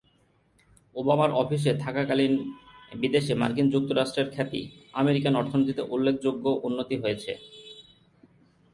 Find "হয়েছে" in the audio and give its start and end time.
7.03-7.31